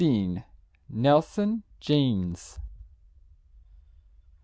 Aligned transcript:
NELSON 0.89 1.61
JANES. 1.79 2.57